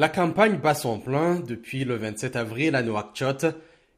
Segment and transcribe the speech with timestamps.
[0.00, 3.46] La campagne bat son plein depuis le 27 avril à Nouakchott.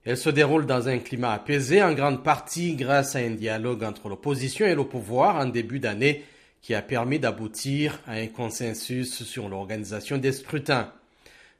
[0.06, 4.08] Elle se déroule dans un climat apaisé, en grande partie grâce à un dialogue entre
[4.08, 6.24] l'opposition et le pouvoir en début d'année
[6.62, 10.90] qui a permis d'aboutir à un consensus sur l'organisation des scrutins.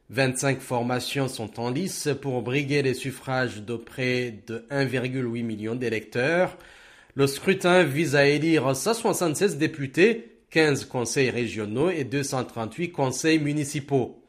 [0.08, 6.56] 25 formations sont en lice pour briguer les suffrages de près de 1,8 million d'électeurs.
[7.14, 14.19] Le scrutin vise à élire 176 députés, 15 conseils régionaux et 238 conseils municipaux.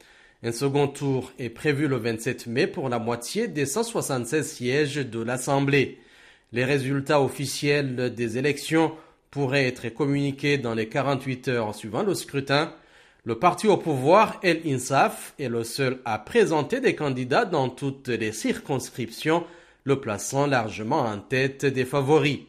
[0.43, 5.21] Un second tour est prévu le 27 mai pour la moitié des 176 sièges de
[5.21, 5.99] l'Assemblée.
[6.51, 8.91] Les résultats officiels des élections
[9.29, 12.73] pourraient être communiqués dans les 48 heures suivant le scrutin.
[13.23, 18.07] Le parti au pouvoir, El Insaf, est le seul à présenter des candidats dans toutes
[18.07, 19.43] les circonscriptions,
[19.83, 22.39] le plaçant largement en tête des favoris.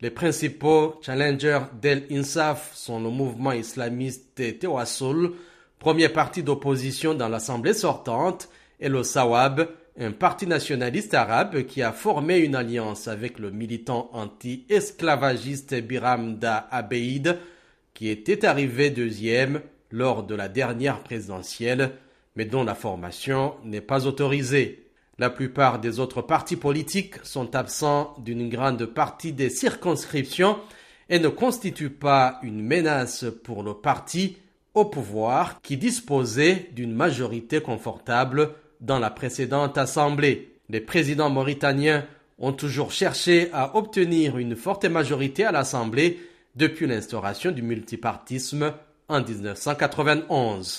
[0.00, 5.32] Les principaux challengers d'El Insaf sont le mouvement islamiste Tewassul,
[5.80, 11.92] premier parti d'opposition dans l'Assemblée sortante, et le Sawab, un parti nationaliste arabe qui a
[11.92, 17.38] formé une alliance avec le militant anti-esclavagiste Biram Da Abeid,
[17.94, 21.92] qui était arrivé deuxième lors de la dernière présidentielle,
[22.36, 24.86] mais dont la formation n'est pas autorisée.
[25.18, 30.58] La plupart des autres partis politiques sont absents d'une grande partie des circonscriptions
[31.08, 34.36] et ne constituent pas une menace pour le parti
[34.74, 40.54] au pouvoir qui disposait d'une majorité confortable dans la précédente assemblée.
[40.68, 42.06] Les présidents mauritaniens
[42.38, 46.18] ont toujours cherché à obtenir une forte majorité à l'Assemblée
[46.56, 48.72] depuis l'instauration du multipartisme
[49.08, 50.78] en 1991.